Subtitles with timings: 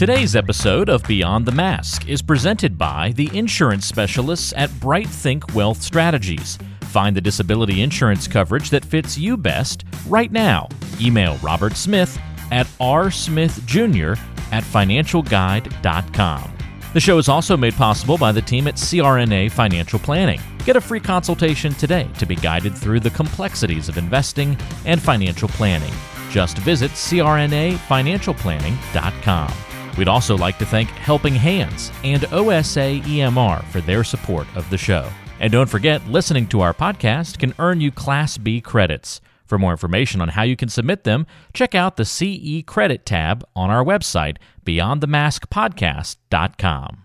[0.00, 5.54] Today's episode of Beyond the Mask is presented by the insurance specialists at Bright Think
[5.54, 6.58] Wealth Strategies.
[6.84, 10.70] Find the disability insurance coverage that fits you best right now.
[11.02, 12.18] Email Robert Smith
[12.50, 14.18] at rsmithjr
[14.52, 16.52] at financialguide.com.
[16.94, 20.40] The show is also made possible by the team at CRNA Financial Planning.
[20.64, 24.56] Get a free consultation today to be guided through the complexities of investing
[24.86, 25.92] and financial planning.
[26.30, 29.69] Just visit crnafinancialplanning.com.
[29.98, 34.78] We'd also like to thank Helping Hands and OSA EMR for their support of the
[34.78, 35.10] show.
[35.40, 39.20] And don't forget, listening to our podcast can earn you Class B credits.
[39.46, 43.44] For more information on how you can submit them, check out the CE Credit tab
[43.56, 47.04] on our website, beyondthemaskpodcast.com.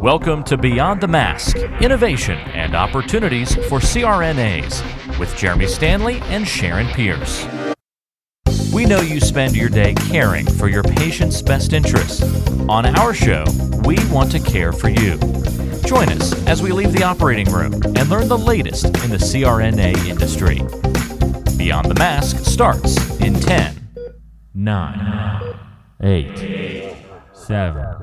[0.00, 6.86] Welcome to Beyond the Mask Innovation and Opportunities for CRNAs with Jeremy Stanley and Sharon
[6.88, 7.44] Pierce.
[8.80, 12.22] We know you spend your day caring for your patient's best interests.
[12.66, 13.44] On our show,
[13.84, 15.18] we want to care for you.
[15.84, 20.08] Join us as we leave the operating room and learn the latest in the CRNA
[20.08, 20.62] industry.
[21.58, 23.86] Beyond the Mask starts in 10,
[24.54, 25.54] 9,
[26.02, 26.96] 8,
[27.34, 28.00] 7.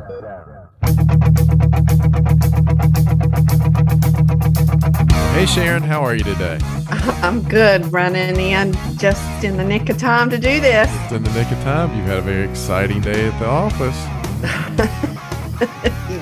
[5.38, 6.58] Hey Sharon, how are you today?
[7.22, 10.90] I'm good running in just in the nick of time to do this.
[11.04, 11.96] It's in the nick of time.
[11.96, 13.96] You've had a very exciting day at the office.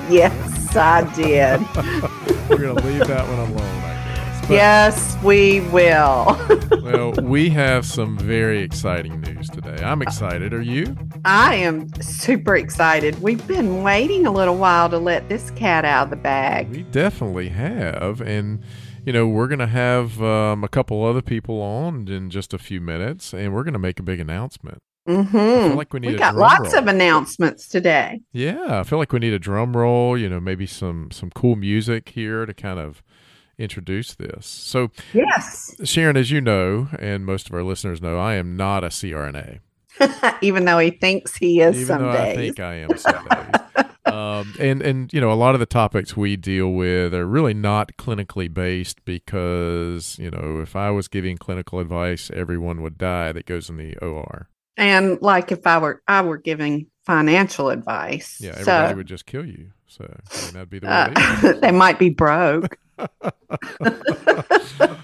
[0.12, 1.62] yes, I did.
[2.50, 4.42] We're going to leave that one alone, I guess.
[4.42, 6.38] But, yes, we will.
[6.84, 9.82] well, we have some very exciting news today.
[9.82, 10.54] I'm excited.
[10.54, 10.94] Are you?
[11.24, 13.22] I am super excited.
[13.22, 16.68] We've been waiting a little while to let this cat out of the bag.
[16.68, 18.20] We definitely have.
[18.20, 18.62] And
[19.06, 22.58] you know, we're going to have um, a couple other people on in just a
[22.58, 24.80] few minutes, and we're going to make a big announcement.
[25.08, 25.38] Mm-hmm.
[25.38, 26.14] I feel like we need.
[26.14, 26.80] We got lots roll.
[26.80, 28.22] of announcements today.
[28.32, 30.18] Yeah, I feel like we need a drum roll.
[30.18, 33.04] You know, maybe some some cool music here to kind of
[33.60, 34.48] introduce this.
[34.48, 38.84] So, yes, Sharon, as you know, and most of our listeners know, I am not
[38.84, 39.60] a CRNA.
[40.42, 42.12] Even though he thinks he is Even some though.
[42.12, 43.85] I think I am some days.
[44.16, 47.54] um, and and you know a lot of the topics we deal with are really
[47.54, 53.32] not clinically based because you know if I was giving clinical advice, everyone would die
[53.34, 54.50] that goes in the OR.
[54.78, 59.26] And like if I were I were giving financial advice, yeah, everybody so, would just
[59.26, 59.72] kill you.
[59.88, 62.78] So I mean, that'd be the way uh, they might be broke.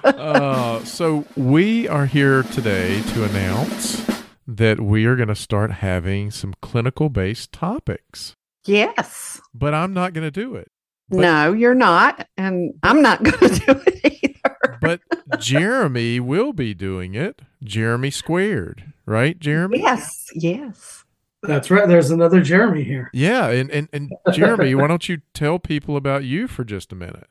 [0.05, 4.09] uh, so we are here today to announce
[4.47, 8.37] that we are going to start having some clinical based topics.
[8.65, 9.41] Yes.
[9.53, 10.71] But I'm not going to do it.
[11.09, 12.27] But, no, you're not.
[12.37, 14.77] And I'm not going to do it either.
[14.81, 15.01] but
[15.39, 17.41] Jeremy will be doing it.
[17.63, 19.79] Jeremy squared, right, Jeremy?
[19.79, 20.29] Yes.
[20.33, 21.03] Yes.
[21.43, 21.87] That's right.
[21.87, 23.09] There's another Jeremy here.
[23.13, 23.49] Yeah.
[23.49, 27.27] And, and, and Jeremy, why don't you tell people about you for just a minute?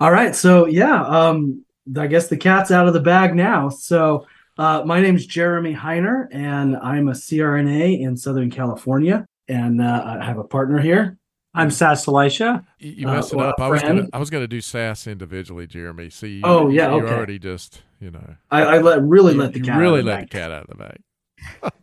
[0.00, 0.34] All right.
[0.34, 1.64] So, yeah, um,
[1.96, 3.68] I guess the cat's out of the bag now.
[3.68, 4.26] So,
[4.58, 10.24] uh, my name's Jeremy Heiner, and I'm a CRNA in Southern California and uh, I
[10.24, 11.18] have a partner here.
[11.54, 12.64] I'm Sass Elisha.
[12.78, 13.60] You, you messed uh, it up.
[13.60, 16.08] I was gonna I was gonna do Sass individually, Jeremy.
[16.10, 17.14] See, you, oh yeah, you okay.
[17.14, 18.36] already just you know.
[18.50, 20.84] I, I let really let the cat really let the, the cat out of the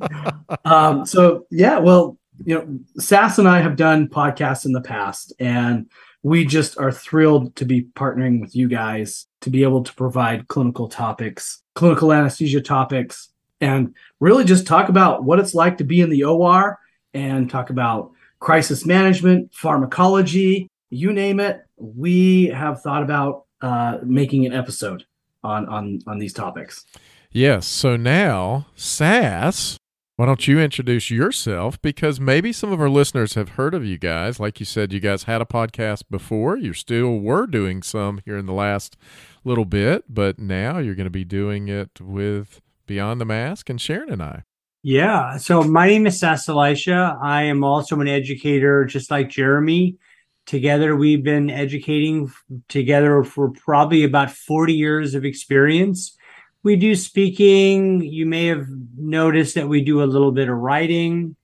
[0.02, 0.60] bag.
[0.66, 1.06] um.
[1.06, 5.90] So yeah, well, you know, Sass and I have done podcasts in the past, and
[6.24, 10.48] we just are thrilled to be partnering with you guys to be able to provide
[10.48, 13.30] clinical topics, clinical anesthesia topics,
[13.62, 16.80] and really just talk about what it's like to be in the OR
[17.14, 21.62] and talk about crisis management, pharmacology, you name it.
[21.78, 25.06] We have thought about uh, making an episode
[25.44, 26.86] on on on these topics.
[27.32, 27.68] Yes.
[27.68, 29.78] So now, Sass,
[30.16, 31.82] why don't you introduce yourself?
[31.82, 34.40] Because maybe some of our listeners have heard of you guys.
[34.40, 36.58] Like you said, you guys had a podcast before.
[36.58, 38.98] You still were doing some here in the last
[39.44, 43.80] little bit, but now you're going to be doing it with Beyond the Mask and
[43.80, 44.44] Sharon and I.
[44.82, 45.36] Yeah.
[45.38, 47.18] So my name is Sass Elisha.
[47.22, 49.98] I am also an educator, just like Jeremy.
[50.46, 52.32] Together, we've been educating
[52.70, 56.18] together for probably about 40 years of experience.
[56.64, 58.02] We do speaking.
[58.02, 58.68] You may have
[58.98, 61.36] noticed that we do a little bit of writing,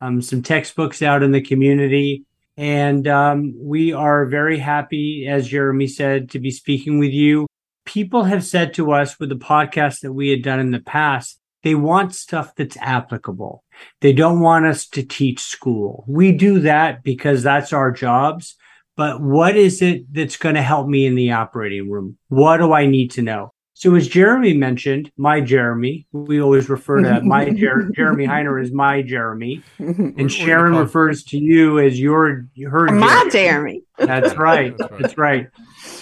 [0.00, 2.24] um, some textbooks out in the community.
[2.56, 7.48] And um, we are very happy, as Jeremy said, to be speaking with you.
[7.84, 11.40] People have said to us with the podcast that we had done in the past
[11.64, 13.64] they want stuff that's applicable.
[14.02, 16.04] They don't want us to teach school.
[16.06, 18.54] We do that because that's our jobs.
[18.96, 22.18] But what is it that's going to help me in the operating room?
[22.28, 23.52] What do I need to know?
[23.72, 28.70] So as Jeremy mentioned, my Jeremy, we always refer to my Jer- Jeremy Heiner as
[28.70, 33.82] my Jeremy, and Sharon refers to you as your her My Jeremy.
[33.98, 34.74] That's right.
[34.78, 35.00] That's right.
[35.00, 35.46] That's right.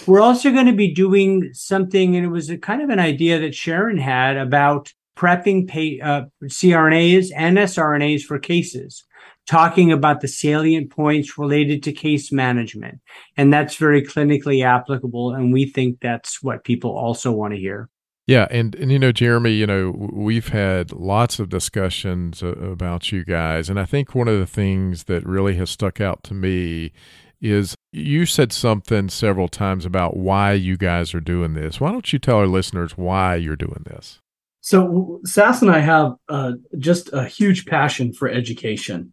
[0.07, 3.39] We're also going to be doing something, and it was a kind of an idea
[3.41, 5.69] that Sharon had about prepping
[6.03, 9.05] uh, CRNAs and SRNAs for cases,
[9.47, 13.01] talking about the salient points related to case management.
[13.37, 15.35] And that's very clinically applicable.
[15.35, 17.89] And we think that's what people also want to hear.
[18.27, 23.25] Yeah, and and you know, Jeremy, you know, we've had lots of discussions about you
[23.25, 26.93] guys, and I think one of the things that really has stuck out to me
[27.41, 31.81] is you said something several times about why you guys are doing this.
[31.81, 34.21] Why don't you tell our listeners why you're doing this?
[34.63, 39.13] So Sass and I have uh, just a huge passion for education,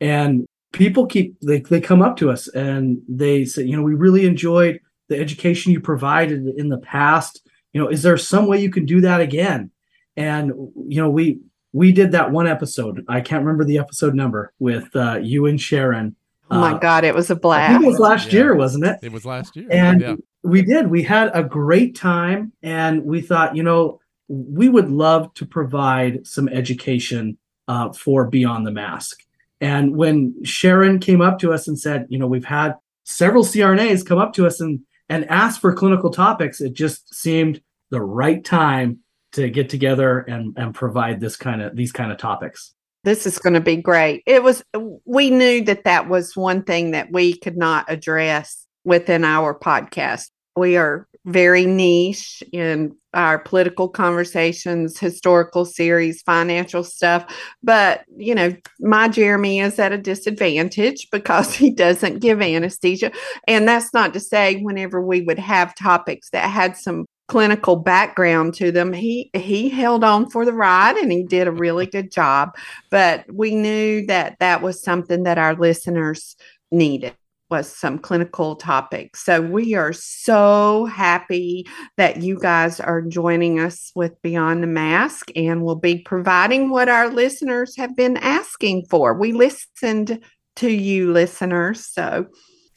[0.00, 3.94] and people keep they they come up to us and they say, you know, we
[3.94, 4.78] really enjoyed
[5.08, 7.42] the education you provided in the past.
[7.72, 9.70] You know, is there some way you can do that again?
[10.16, 10.48] And
[10.86, 11.40] you know, we
[11.72, 13.02] we did that one episode.
[13.08, 16.16] I can't remember the episode number with uh, you and Sharon.
[16.50, 17.72] Oh my Uh, God, it was a blast.
[17.72, 18.40] think it was last Yeah.
[18.40, 18.98] year, wasn't it?
[19.02, 20.16] It was last year, And yeah.
[20.42, 20.88] we did.
[20.90, 24.00] We had a great time, and we thought, you know,
[24.32, 27.36] we would love to provide some education
[27.68, 29.20] uh, for Beyond the Mask.
[29.60, 32.74] And when Sharon came up to us and said, you know, we've had
[33.04, 37.60] several CRNAs come up to us and and ask for clinical topics, it just seemed
[37.90, 39.00] the right time
[39.32, 42.74] to get together and and provide this kind of these kind of topics.
[43.04, 44.22] this is going to be great.
[44.26, 44.62] It was,
[45.04, 50.30] we knew that that was one thing that we could not address within our podcast.
[50.56, 57.24] We are very niche in our political conversations, historical series, financial stuff.
[57.62, 63.12] But, you know, my Jeremy is at a disadvantage because he doesn't give anesthesia.
[63.46, 68.52] And that's not to say whenever we would have topics that had some clinical background
[68.52, 72.10] to them he he held on for the ride and he did a really good
[72.10, 72.50] job
[72.90, 76.36] but we knew that that was something that our listeners
[76.72, 77.14] needed
[77.52, 81.64] was some clinical topics so we are so happy
[81.96, 86.88] that you guys are joining us with beyond the mask and we'll be providing what
[86.88, 90.18] our listeners have been asking for we listened
[90.56, 92.26] to you listeners so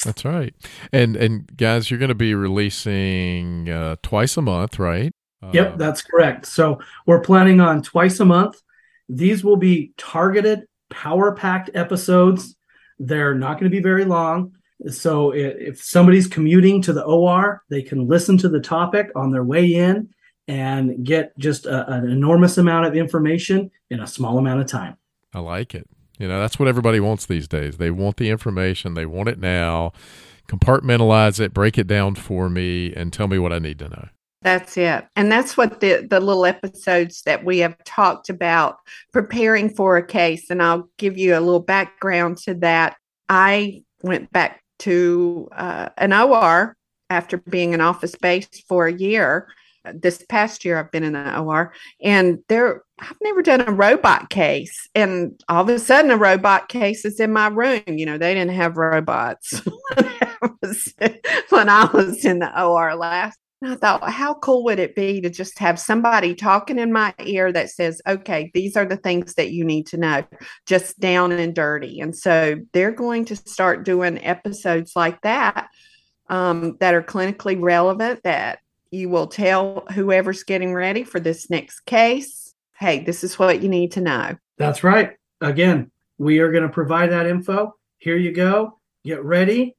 [0.04, 0.54] That's right.
[0.92, 5.12] And and guys, you're going to be releasing uh, twice a month, right?
[5.54, 6.45] Yep, Um, that's correct.
[6.45, 8.62] So we're planning on twice a month.
[9.07, 12.56] These will be targeted, power packed episodes.
[13.00, 14.54] They're not going to be very long.
[14.88, 19.44] So if somebody's commuting to the OR, they can listen to the topic on their
[19.44, 20.10] way in
[20.48, 24.98] and get just a- an enormous amount of information in a small amount of time.
[25.33, 25.88] I like it.
[26.19, 27.77] You know, that's what everybody wants these days.
[27.77, 29.92] They want the information, they want it now.
[30.48, 34.07] Compartmentalize it, break it down for me, and tell me what I need to know.
[34.44, 35.07] That's it.
[35.16, 38.78] And that's what the, the little episodes that we have talked about
[39.12, 40.51] preparing for a case.
[40.51, 42.95] And I'll give you a little background to that.
[43.28, 46.75] I went back to uh, an OR
[47.10, 49.48] after being in office based for a year.
[49.94, 54.30] This past year, I've been in the OR, and there I've never done a robot
[54.30, 54.89] case.
[54.95, 57.83] And all of a sudden, a robot case is in my room.
[57.86, 59.62] You know, they didn't have robots
[59.95, 60.94] when I was,
[61.50, 63.38] when I was in the OR last.
[63.66, 67.16] And I thought, how cool would it be to just have somebody talking in my
[67.26, 70.24] ear that says, okay, these are the things that you need to know,
[70.68, 72.00] just down and dirty.
[72.00, 75.69] And so they're going to start doing episodes like that
[76.30, 78.60] um, that are clinically relevant, that
[78.92, 83.69] you will tell whoever's getting ready for this next case, hey, this is what you
[83.69, 84.38] need to know.
[84.60, 85.14] That's right.
[85.42, 87.74] Again, we are going to provide that info.
[87.98, 88.78] Here you go.
[89.04, 89.76] Get ready,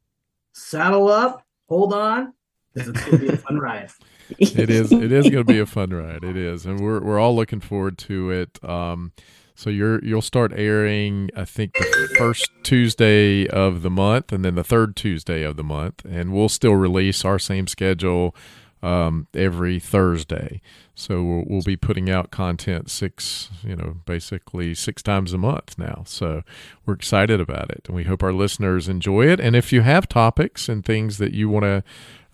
[0.54, 2.32] saddle up, hold on,
[2.76, 3.90] it's going to be a fun ride.
[4.38, 6.24] It is it is going to be a fun ride.
[6.24, 6.66] It is.
[6.66, 8.58] And we're we're all looking forward to it.
[8.64, 9.12] Um
[9.54, 14.56] so you're you'll start airing I think the first Tuesday of the month and then
[14.56, 18.34] the third Tuesday of the month and we'll still release our same schedule
[18.82, 20.60] um, every Thursday.
[20.94, 25.76] So we'll, we'll be putting out content six, you know, basically six times a month
[25.78, 26.04] now.
[26.06, 26.42] So
[26.84, 29.40] we're excited about it, and we hope our listeners enjoy it.
[29.40, 31.84] And if you have topics and things that you want to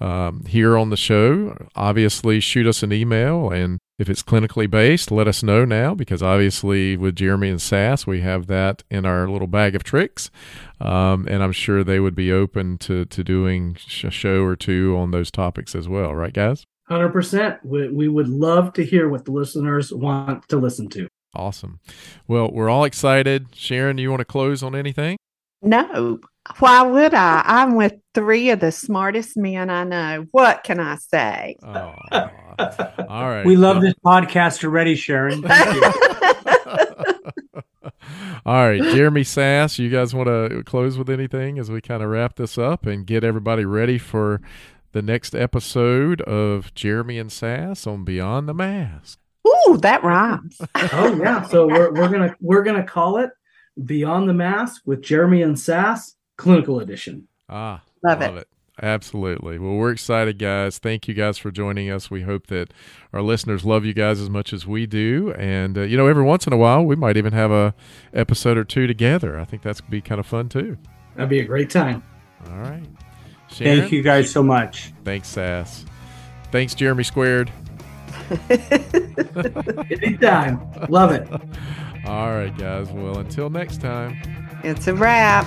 [0.02, 3.50] um, hear on the show, obviously shoot us an email.
[3.50, 8.04] And if it's clinically based, let us know now because obviously with Jeremy and Sass,
[8.04, 10.28] we have that in our little bag of tricks.
[10.80, 14.96] Um, and I'm sure they would be open to, to doing a show or two
[14.98, 16.12] on those topics as well.
[16.12, 16.66] Right, guys?
[16.90, 17.60] 100%.
[17.64, 21.06] We, we would love to hear what the listeners want to listen to.
[21.32, 21.78] Awesome.
[22.26, 23.54] Well, we're all excited.
[23.54, 25.16] Sharon, you want to close on anything?
[25.62, 26.18] No.
[26.58, 27.42] Why would I?
[27.44, 30.26] I'm with three of the smartest men I know.
[30.32, 31.56] What can I say?
[32.58, 32.68] Oh,
[33.08, 33.46] all right.
[33.46, 35.40] We love this podcast already, Sharon.
[35.42, 35.82] Thank you.
[38.44, 42.10] All right, Jeremy Sass, you guys want to close with anything as we kind of
[42.10, 44.42] wrap this up and get everybody ready for
[44.92, 49.18] the next episode of Jeremy and Sass on Beyond the Mask?
[49.46, 50.60] Ooh, that rhymes.
[50.74, 53.30] oh yeah, so we're we're gonna we're gonna call it
[53.84, 57.28] Beyond the Mask with Jeremy and Sass Clinical Edition.
[57.48, 58.40] Ah, Love love it.
[58.40, 58.48] it.
[58.82, 59.58] Absolutely.
[59.58, 60.78] Well, we're excited, guys.
[60.78, 62.10] Thank you guys for joining us.
[62.10, 62.72] We hope that
[63.12, 65.32] our listeners love you guys as much as we do.
[65.38, 67.74] And, uh, you know, every once in a while, we might even have a
[68.14, 69.38] episode or two together.
[69.38, 70.78] I think that's going to be kind of fun, too.
[71.14, 72.02] That'd be a great time.
[72.46, 72.82] All right.
[73.50, 74.92] Sharon, Thank you guys so much.
[75.04, 75.84] Thanks, Sass.
[76.50, 77.52] Thanks, Jeremy Squared.
[79.90, 80.60] Anytime.
[80.88, 81.28] Love it.
[82.04, 82.90] All right, guys.
[82.90, 84.20] Well, until next time.
[84.64, 85.46] It's a wrap.